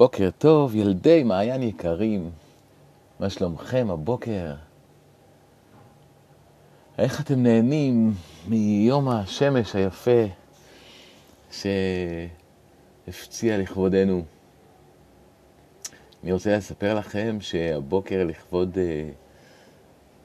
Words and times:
בוקר 0.00 0.30
טוב, 0.38 0.74
ילדי 0.74 1.22
מעיין 1.22 1.62
יקרים. 1.62 2.30
מה 3.18 3.30
שלומכם 3.30 3.90
הבוקר? 3.90 4.54
איך 6.98 7.20
אתם 7.20 7.42
נהנים 7.42 8.12
מיום 8.48 9.08
השמש 9.08 9.74
היפה 9.74 10.20
שהפציע 13.06 13.58
לכבודנו? 13.58 14.24
אני 16.22 16.32
רוצה 16.32 16.56
לספר 16.56 16.94
לכם 16.94 17.38
שהבוקר 17.40 18.24
לכבוד 18.24 18.78
אה, 18.78 19.10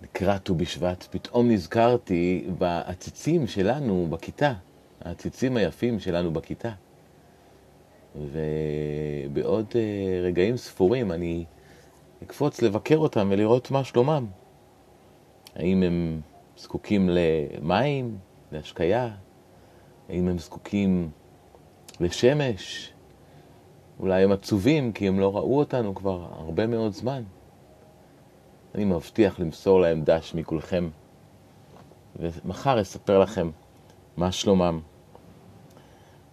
לקראת 0.01 0.43
ט"ו 0.43 0.55
בשבט, 0.55 1.07
פתאום 1.11 1.51
נזכרתי 1.51 2.47
בעציצים 2.57 3.47
שלנו 3.47 4.07
בכיתה, 4.09 4.53
העציצים 5.01 5.57
היפים 5.57 5.99
שלנו 5.99 6.33
בכיתה. 6.33 6.71
ובעוד 8.15 9.65
אה, 9.75 10.19
רגעים 10.23 10.57
ספורים 10.57 11.11
אני 11.11 11.45
אקפוץ 12.23 12.61
לבקר 12.61 12.97
אותם 12.97 13.27
ולראות 13.31 13.71
מה 13.71 13.83
שלומם. 13.83 14.25
האם 15.55 15.83
הם 15.83 16.21
זקוקים 16.57 17.09
למים, 17.09 18.17
להשקיה? 18.51 19.09
האם 20.09 20.27
הם 20.27 20.37
זקוקים 20.37 21.09
לשמש? 21.99 22.91
אולי 23.99 24.23
הם 24.23 24.31
עצובים 24.31 24.91
כי 24.91 25.07
הם 25.07 25.19
לא 25.19 25.35
ראו 25.35 25.59
אותנו 25.59 25.95
כבר 25.95 26.27
הרבה 26.31 26.67
מאוד 26.67 26.93
זמן. 26.93 27.23
אני 28.75 28.85
מבטיח 28.85 29.39
למסור 29.39 29.81
להם 29.81 30.01
דש 30.03 30.33
מכולכם, 30.35 30.89
ומחר 32.19 32.81
אספר 32.81 33.19
לכם 33.19 33.49
מה 34.17 34.31
שלומם. 34.31 34.79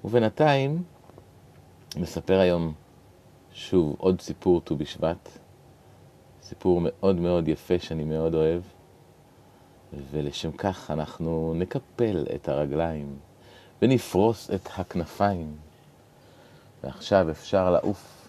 ובינתיים, 0.05 0.83
מספר 1.97 2.39
היום 2.39 2.73
שוב 3.53 3.97
עוד 3.99 4.21
סיפור 4.21 4.61
ט"ו 4.61 4.77
בשבט, 4.77 5.29
סיפור 6.43 6.81
מאוד 6.85 7.17
מאוד 7.17 7.49
יפה 7.49 7.79
שאני 7.79 8.05
מאוד 8.05 8.35
אוהב, 8.35 8.63
ולשם 10.11 10.53
כך 10.53 10.91
אנחנו 10.91 11.55
נקפל 11.57 12.25
את 12.35 12.49
הרגליים 12.49 13.17
ונפרוס 13.83 14.51
את 14.51 14.69
הכנפיים, 14.77 15.57
ועכשיו 16.85 17.31
אפשר 17.31 17.71
לעוף 17.71 18.29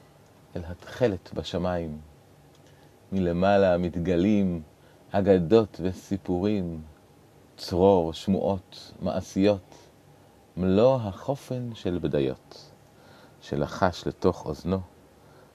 אל 0.56 0.62
התכלת 0.68 1.32
בשמיים. 1.34 1.98
מלמעלה 3.12 3.78
מתגלים 3.78 4.62
אגדות 5.12 5.80
וסיפורים, 5.84 6.82
צרור, 7.58 8.14
שמועות, 8.14 8.92
מעשיות, 9.02 9.76
מלוא 10.58 10.96
החופן 10.96 11.70
של 11.76 12.00
בדיות. 12.02 12.73
שלחש 13.44 14.08
לתוך 14.08 14.46
אוזנו, 14.46 14.80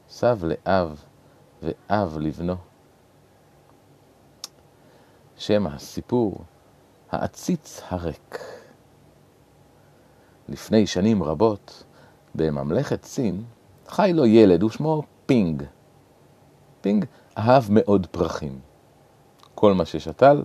סב 0.09 0.39
לאב 0.45 1.05
ואב 1.63 2.19
לבנו. 2.19 2.55
שם 5.37 5.67
הסיפור, 5.67 6.45
העציץ 7.11 7.81
הריק. 7.89 8.39
לפני 10.49 10.87
שנים 10.87 11.23
רבות, 11.23 11.85
בממלכת 12.35 13.05
סין, 13.05 13.45
חי 13.87 14.11
לו 14.15 14.27
ילד 14.27 14.63
ושמו 14.63 15.03
פינג. 15.27 15.63
פינג 16.81 17.05
אהב 17.39 17.65
מאוד 17.71 18.07
פרחים. 18.07 18.61
כל 19.55 19.75
מה 19.75 19.85
ששתל 19.85 20.45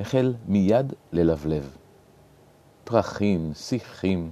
החל 0.00 0.34
מיד 0.46 0.92
ללבלב. 1.12 1.76
פרחים, 2.84 3.52
שיחים, 3.54 4.30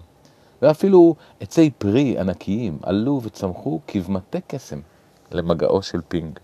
ואפילו 0.64 1.14
עצי 1.40 1.70
פרי 1.78 2.18
ענקיים 2.18 2.78
עלו 2.82 3.20
וצמחו 3.22 3.80
כבמטה 3.86 4.38
קסם 4.46 4.80
למגעו 5.32 5.82
של 5.82 6.00
פינג. 6.08 6.38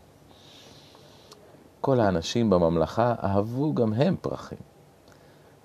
כל 1.81 2.01
האנשים 2.01 2.51
בממלכה 2.51 3.15
אהבו 3.23 3.75
גם 3.75 3.93
הם 3.93 4.17
פרחים. 4.21 4.59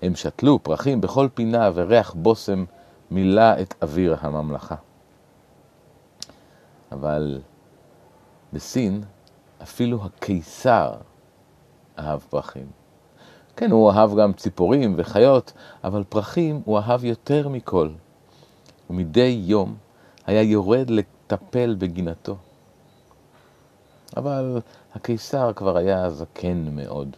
הם 0.02 0.14
שתלו 0.14 0.62
פרחים 0.62 1.00
בכל 1.00 1.28
פינה 1.34 1.70
וריח 1.74 2.14
בושם 2.14 2.64
מילא 3.10 3.60
את 3.60 3.74
אוויר 3.82 4.16
הממלכה. 4.20 4.74
אבל 6.92 7.40
בסין 8.52 9.02
אפילו 9.62 10.04
הקיסר 10.04 10.94
אהב 11.98 12.20
פרחים. 12.20 12.66
כן, 13.56 13.70
הוא 13.70 13.90
אהב 13.90 14.18
גם 14.18 14.32
ציפורים 14.32 14.94
וחיות, 14.96 15.52
אבל 15.84 16.04
פרחים 16.04 16.62
הוא 16.64 16.78
אהב 16.78 17.04
יותר 17.04 17.48
מכל. 17.48 17.88
ומדי 18.90 19.42
יום 19.44 19.76
היה 20.26 20.42
יורד 20.42 20.90
לטפל 20.90 21.76
בגינתו. 21.78 22.36
אבל 24.16 24.60
הקיסר 24.94 25.52
כבר 25.52 25.76
היה 25.76 26.10
זקן 26.10 26.68
מאוד. 26.72 27.16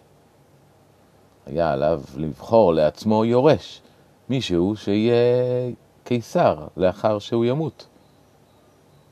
היה 1.47 1.73
עליו 1.73 2.03
לבחור 2.17 2.75
לעצמו 2.75 3.25
יורש, 3.25 3.83
מישהו 4.29 4.77
שיהיה 4.77 5.73
קיסר 6.05 6.67
לאחר 6.77 7.19
שהוא 7.19 7.45
ימות. 7.45 7.87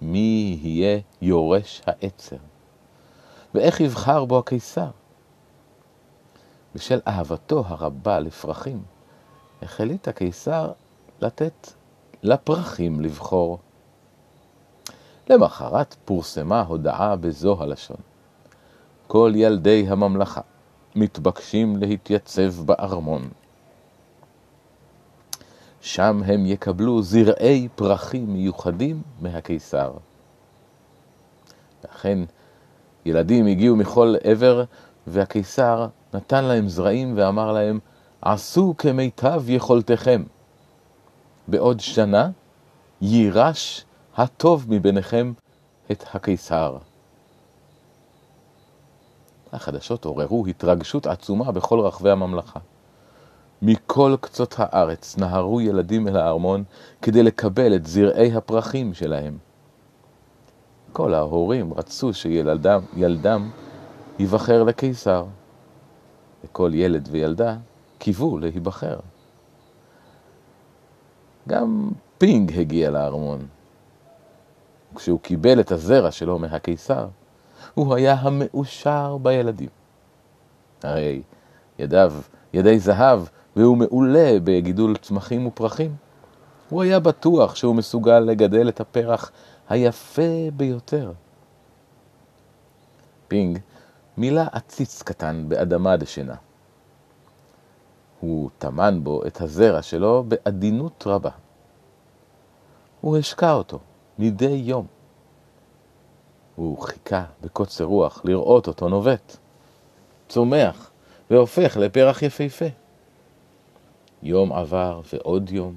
מי 0.03 0.59
יהיה 0.63 1.01
יורש 1.23 1.83
העצר? 1.87 2.37
ואיך 3.55 3.81
יבחר 3.81 4.25
בו 4.25 4.39
הקיסר? 4.39 4.89
בשל 6.75 7.01
אהבתו 7.09 7.65
הרבה 7.67 8.19
לפרחים, 8.19 8.83
החליט 9.63 10.09
הקיסר 10.09 10.73
לתת 11.21 11.71
לפרחים 12.27 13.01
לבחור. 13.01 13.59
למחרת 15.31 15.97
פורסמה 16.05 16.61
הודעה 16.61 17.17
בזו 17.17 17.57
הלשון: 17.61 17.97
כל 19.07 19.33
ילדי 19.35 19.87
הממלכה 19.89 20.41
מתבקשים 20.95 21.77
להתייצב 21.77 22.67
בארמון. 22.67 23.29
שם 25.81 26.21
הם 26.27 26.47
יקבלו 26.47 27.03
זרעי 27.03 27.69
פרחים 27.75 28.33
מיוחדים 28.33 29.03
מהקיסר. 29.21 29.93
ואכן, 31.85 32.19
ילדים 33.05 33.47
הגיעו 33.47 33.77
מכל 33.77 34.15
עבר, 34.25 34.65
והקיסר 35.07 35.87
נתן 36.15 36.45
להם 36.45 36.69
זרעים 36.69 37.13
ואמר 37.17 37.53
להם, 37.53 37.79
עשו 38.23 38.75
כמיטב 38.79 39.43
יכולתכם. 39.51 40.23
בעוד 41.49 41.81
שנה 41.81 42.31
יירש 43.03 43.85
הטוב 44.17 44.67
מביניכם 44.69 45.33
את 45.91 46.05
הקיסר. 46.15 46.77
החדשות 49.53 50.05
עוררו 50.05 50.47
התרגשות 50.47 51.07
עצומה 51.07 51.53
בכל 51.53 51.81
רחבי 51.81 52.11
הממלכה. 52.11 52.61
מכל 53.63 54.17
קצות 54.21 54.55
הארץ 54.59 55.17
נהרו 55.19 55.61
ילדים 55.61 56.09
אל 56.09 56.17
הארמון 56.17 56.65
כדי 57.03 57.23
לקבל 57.23 57.75
את 57.75 57.87
זרעי 57.87 58.37
הפרחים 58.37 58.95
שלהם. 58.95 59.39
כל 60.93 61.15
ההורים 61.15 61.75
רצו 61.75 62.15
שילדם 62.15 62.81
ילדם 62.97 63.51
ייבחר 64.19 64.63
לקיסר, 64.63 65.25
וכל 66.45 66.71
ילד 66.75 67.09
וילדה 67.11 67.57
קיוו 67.99 68.39
להיבחר. 68.39 68.97
גם 71.49 71.91
פינג 72.19 72.59
הגיע 72.59 72.91
לארמון. 72.91 73.47
כשהוא 74.95 75.21
קיבל 75.21 75.61
את 75.61 75.73
הזרע 75.73 76.11
שלו 76.11 76.39
מהקיסר, 76.39 77.07
הוא 77.75 77.95
היה 77.95 78.15
המאושר 78.15 79.17
בילדים. 79.23 79.69
הרי 80.83 81.23
ידיו 81.79 82.13
ידי 82.53 82.79
זהב, 82.79 83.23
והוא 83.57 83.77
מעולה 83.77 84.37
בגידול 84.45 84.97
צמחים 84.97 85.47
ופרחים. 85.47 85.95
הוא 86.69 86.83
היה 86.83 87.01
בטוח 87.01 87.55
שהוא 87.55 87.75
מסוגל 87.75 88.19
לגדל 88.19 88.69
את 88.69 88.81
הפרח 88.81 89.31
היפה 89.69 90.51
ביותר. 90.57 91.13
פינג 93.29 93.59
מילא 94.17 94.43
עציץ 94.53 95.03
קטן 95.03 95.45
באדמה 95.49 95.97
דשנה. 95.97 96.35
הוא 98.21 98.51
טמן 98.59 99.05
בו 99.05 99.27
את 99.27 99.41
הזרע 99.41 99.83
שלו 99.83 100.25
בעדינות 100.29 101.05
רבה. 101.07 101.31
הוא 103.01 103.17
השקה 103.17 103.53
אותו 103.53 103.79
מדי 104.19 104.63
יום. 104.65 104.87
הוא 106.57 106.79
חיכה 106.79 107.25
בקוצר 107.41 107.85
רוח 107.85 108.23
לראות 108.25 108.69
אותו 108.69 108.89
נובט, 108.89 109.37
צומח 110.29 110.91
והופך 111.31 111.77
לפרח 111.77 112.23
יפהפה. 112.23 112.65
יום 114.23 114.53
עבר 114.53 115.01
ועוד 115.13 115.51
יום, 115.51 115.75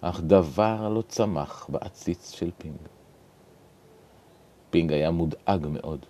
אך 0.00 0.20
דבר 0.20 0.88
לא 0.88 1.02
צמח 1.08 1.66
בעציץ 1.68 2.30
של 2.30 2.50
פינג. 2.58 2.76
פינג 4.70 4.92
היה 4.92 5.10
מודאג 5.10 5.66
מאוד. 5.70 6.06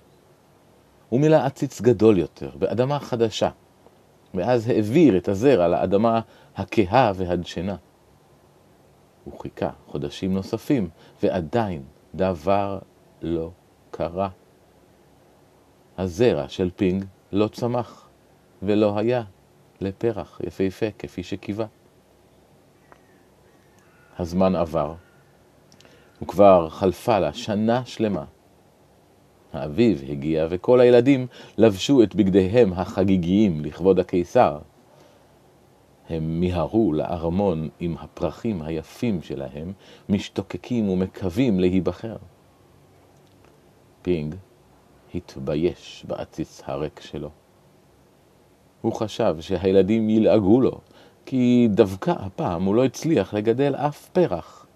הוא 1.09 1.21
מילא 1.21 1.37
עציץ 1.37 1.81
גדול 1.81 2.19
יותר, 2.19 2.51
באדמה 2.59 2.99
חדשה, 2.99 3.51
ואז 4.35 4.69
העביר 4.69 5.17
את 5.17 5.29
הזרע 5.29 5.69
לאדמה 5.69 6.21
הכהה 6.57 7.13
והדשנה. 7.15 7.77
הוא 9.25 9.41
חיכה 9.41 9.71
חודשים 9.87 10.35
נוספים, 10.35 10.89
ועדיין 11.23 11.83
דבר 12.15 12.79
לא 13.23 13.51
קרה. 13.91 14.29
הזרע 15.99 16.49
של 16.49 16.71
פינג 16.77 17.05
לא 17.33 17.49
צמח 17.49 18.09
ולא 18.63 18.99
היה 18.99 19.23
לפרח 19.81 20.41
יפהפה 20.47 20.87
כפי 20.99 21.23
שקיווה. 21.23 21.67
הזמן 24.19 24.57
עבר, 24.57 24.95
וכבר 26.23 26.69
חלפה 26.69 27.19
לה 27.19 27.33
שנה 27.33 27.85
שלמה. 27.85 28.25
האביב 29.53 30.05
הגיע, 30.09 30.47
וכל 30.51 30.81
הילדים 30.81 31.27
לבשו 31.59 32.03
את 32.03 32.15
בגדיהם 32.15 32.73
החגיגיים 32.73 33.65
לכבוד 33.65 33.99
הקיסר. 33.99 34.59
הם 36.09 36.41
מיהרו 36.41 36.93
לארמון 36.93 37.69
עם 37.81 37.97
הפרחים 38.01 38.63
היפים 38.63 39.23
שלהם, 39.23 39.73
משתוקקים 40.09 40.89
ומקווים 40.89 41.61
להיבחר. 41.61 42.17
פינג 44.03 44.35
התבייש 45.15 46.05
בעציץ 46.09 46.63
הריק 46.65 47.01
שלו. 47.01 47.31
הוא 48.81 48.93
חשב 48.93 49.37
שהילדים 49.41 50.11
ילעגו 50.11 50.61
לו, 50.61 50.81
כי 51.27 51.69
דווקא 51.71 52.11
הפעם 52.11 52.65
הוא 52.65 52.75
לא 52.75 52.85
הצליח 52.85 53.35
לגדל 53.35 53.75
אף 53.75 54.09
פרח. 54.09 54.67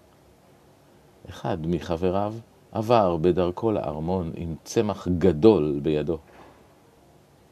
אחד 1.29 1.57
מחבריו 1.67 2.33
עבר 2.73 3.17
בדרכו 3.17 3.71
לארמון 3.71 4.31
עם 4.35 4.55
צמח 4.63 5.07
גדול 5.17 5.79
בידו. 5.83 6.17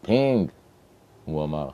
פינג, 0.01 0.49
הוא 1.25 1.43
אמר, 1.43 1.69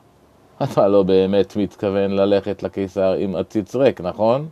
אתה 0.63 0.87
לא 0.87 1.03
באמת 1.03 1.55
מתכוון 1.55 2.11
ללכת 2.11 2.63
לקיסר 2.63 3.13
עם 3.13 3.35
עציץ 3.35 3.75
ריק, 3.75 4.01
נכון? 4.01 4.49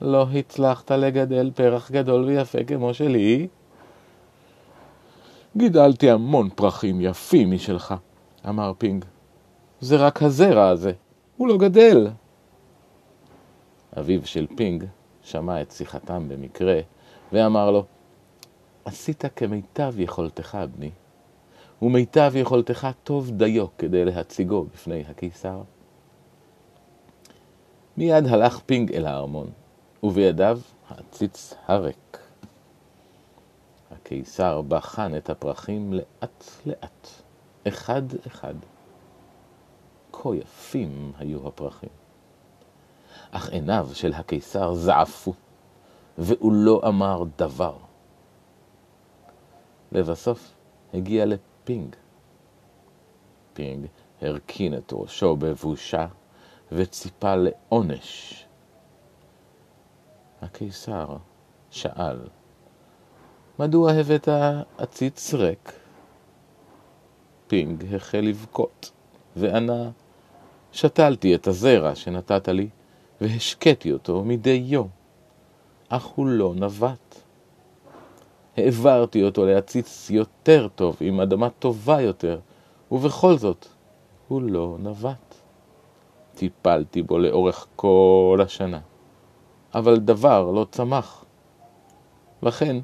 לא 0.00 0.26
הצלחת 0.34 0.90
לגדל 0.90 1.50
פרח 1.54 1.90
גדול 1.90 2.24
ויפה 2.24 2.64
כמו 2.64 2.94
שלי? 2.94 3.48
גידלתי 5.56 6.10
המון 6.10 6.48
פרחים 6.54 7.00
יפים 7.00 7.50
משלך, 7.50 7.94
אמר 8.48 8.72
פינג. 8.78 9.04
זה 9.80 9.96
רק 9.96 10.22
הזרע 10.22 10.68
הזה, 10.68 10.92
הוא 11.36 11.48
לא 11.48 11.56
גדל. 11.58 12.08
אביו 13.98 14.26
של 14.26 14.46
פינג 14.56 14.84
שמע 15.22 15.62
את 15.62 15.70
שיחתם 15.70 16.28
במקרה, 16.28 16.80
ואמר 17.32 17.70
לו, 17.70 17.84
עשית 18.84 19.24
כמיטב 19.36 19.94
יכולתך, 20.00 20.58
בני, 20.76 20.90
ומיטב 21.82 22.32
יכולתך 22.34 22.88
טוב 23.04 23.30
דיו 23.30 23.66
כדי 23.78 24.04
להציגו 24.04 24.64
בפני 24.64 25.04
הקיסר. 25.08 25.62
מיד 27.96 28.26
הלך 28.26 28.58
פינג 28.66 28.92
אל 28.92 29.06
הארמון, 29.06 29.50
ובידיו 30.02 30.60
העציץ 30.88 31.54
הריק. 31.66 32.18
הקיסר 33.90 34.62
בחן 34.62 35.16
את 35.16 35.30
הפרחים 35.30 35.92
לאט 35.92 36.44
לאט, 36.66 37.08
אחד 37.68 38.02
אחד. 38.26 38.54
כה 40.12 40.28
יפים 40.34 41.12
היו 41.18 41.48
הפרחים. 41.48 41.88
אך 43.30 43.48
עיניו 43.48 43.88
של 43.92 44.12
הקיסר 44.12 44.74
זעפו, 44.74 45.34
והוא 46.18 46.52
לא 46.52 46.80
אמר 46.88 47.22
דבר. 47.36 47.76
לבסוף 49.92 50.54
הגיע 50.94 51.26
לפינג. 51.26 51.96
פינג 53.52 53.86
הרכין 54.22 54.74
את 54.74 54.92
ראשו 54.92 55.36
בבושה 55.36 56.06
וציפה 56.72 57.34
לעונש. 57.34 58.44
הקיסר 60.42 61.16
שאל, 61.70 62.18
מדוע 63.58 63.92
הבאת 63.92 64.28
עציץ 64.78 65.34
ריק? 65.34 65.72
פינג 67.46 67.94
החל 67.94 68.20
לבכות, 68.20 68.90
וענה, 69.36 69.90
שתלתי 70.72 71.34
את 71.34 71.46
הזרע 71.46 71.94
שנתת 71.94 72.48
לי, 72.48 72.68
והשקיתי 73.20 73.92
אותו 73.92 74.24
מדי 74.24 74.62
יום, 74.64 74.88
אך 75.88 76.04
הוא 76.04 76.26
לא 76.26 76.52
נווט. 76.56 77.14
העברתי 78.56 79.22
אותו 79.22 79.46
להציץ 79.46 80.10
יותר 80.10 80.68
טוב, 80.74 80.96
עם 81.00 81.20
אדמה 81.20 81.50
טובה 81.50 82.00
יותר, 82.00 82.40
ובכל 82.92 83.38
זאת, 83.38 83.66
הוא 84.28 84.42
לא 84.42 84.76
נווט. 84.78 85.34
טיפלתי 86.34 87.02
בו 87.02 87.18
לאורך 87.18 87.66
כל 87.76 88.40
השנה, 88.42 88.80
אבל 89.74 89.96
דבר 89.96 90.50
לא 90.50 90.66
צמח. 90.70 91.24
לכן, 92.42 92.76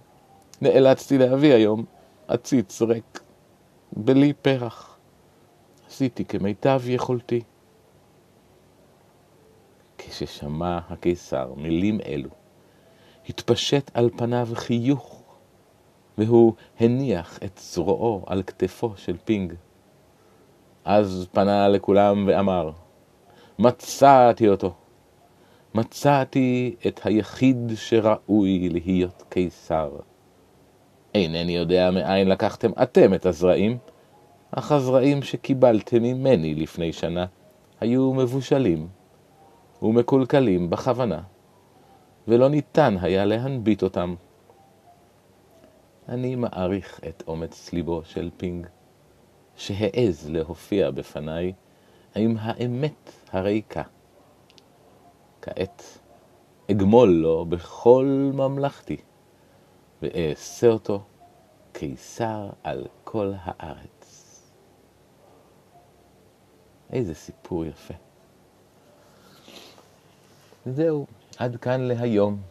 נאלצתי 0.62 1.18
להביא 1.18 1.54
היום 1.54 1.84
עציץ 2.28 2.82
ריק, 2.82 3.20
בלי 3.92 4.32
פרח. 4.32 4.98
עשיתי 5.88 6.24
כמיטב 6.24 6.82
יכולתי. 6.86 7.42
כששמע 9.98 10.78
הקיסר 10.88 11.52
מילים 11.56 12.00
אלו, 12.00 12.28
התפשט 13.28 13.90
על 13.94 14.10
פניו 14.16 14.48
חיוך, 14.54 15.22
והוא 16.18 16.52
הניח 16.80 17.38
את 17.44 17.60
זרועו 17.62 18.22
על 18.26 18.42
כתפו 18.42 18.92
של 18.96 19.16
פינג. 19.24 19.54
אז 20.84 21.26
פנה 21.32 21.68
לכולם 21.68 22.24
ואמר, 22.28 22.70
מצאתי 23.58 24.48
אותו. 24.48 24.74
מצאתי 25.74 26.74
את 26.86 27.00
היחיד 27.04 27.72
שראוי 27.74 28.68
להיות 28.68 29.22
קיסר. 29.28 29.90
אינני 31.14 31.56
יודע 31.56 31.90
מאין 31.90 32.28
לקחתם 32.28 32.70
אתם 32.82 33.14
את 33.14 33.26
הזרעים, 33.26 33.78
אך 34.50 34.72
הזרעים 34.72 35.22
שקיבלתם 35.22 36.02
ממני 36.02 36.54
לפני 36.54 36.92
שנה 36.92 37.26
היו 37.80 38.12
מבושלים 38.12 38.88
ומקולקלים 39.82 40.70
בכוונה, 40.70 41.20
ולא 42.28 42.48
ניתן 42.48 42.96
היה 43.00 43.24
להנביט 43.24 43.82
אותם. 43.82 44.14
אני 46.08 46.36
מעריך 46.36 47.00
את 47.08 47.22
אומץ 47.26 47.72
ליבו 47.72 48.04
של 48.04 48.30
פינג, 48.36 48.66
שהעז 49.56 50.30
להופיע 50.30 50.90
בפניי 50.90 51.52
עם 52.14 52.36
האמת 52.40 53.12
הריקה. 53.32 53.82
כעת 55.42 55.98
אגמול 56.70 57.08
לו 57.08 57.44
בכל 57.44 58.30
ממלכתי, 58.34 58.96
ואעשה 60.02 60.68
אותו 60.68 61.02
קיסר 61.72 62.50
על 62.62 62.86
כל 63.04 63.32
הארץ. 63.36 64.30
איזה 66.92 67.14
סיפור 67.14 67.64
יפה. 67.64 67.94
וזהו, 70.66 71.06
עד 71.38 71.56
כאן 71.56 71.80
להיום. 71.80 72.42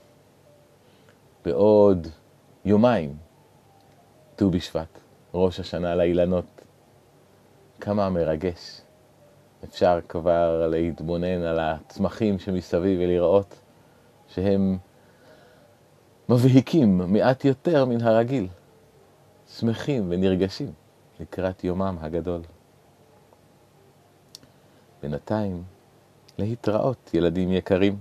בעוד 1.45 2.07
יומיים, 2.65 3.17
ט"ו 4.35 4.49
בשבט, 4.49 4.99
ראש 5.33 5.59
השנה 5.59 5.95
לאילנות. 5.95 6.61
כמה 7.81 8.09
מרגש. 8.09 8.81
אפשר 9.63 9.99
כבר 10.09 10.67
להתבונן 10.67 11.41
על 11.41 11.59
הצמחים 11.59 12.39
שמסביב 12.39 12.99
ולראות 13.01 13.55
שהם 14.27 14.77
מבהיקים 16.29 16.97
מעט 16.97 17.45
יותר 17.45 17.85
מן 17.85 18.01
הרגיל, 18.01 18.47
שמחים 19.47 20.07
ונרגשים 20.09 20.71
לקראת 21.19 21.63
יומם 21.63 21.97
הגדול. 22.01 22.41
בינתיים, 25.01 25.63
להתראות, 26.37 27.09
ילדים 27.13 27.51
יקרים. 27.51 27.97